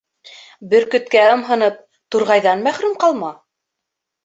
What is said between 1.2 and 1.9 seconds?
ымһынып,